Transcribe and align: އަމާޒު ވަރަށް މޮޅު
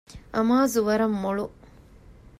އަމާޒު 0.35 0.79
ވަރަށް 0.87 1.15
މޮޅު 1.23 1.45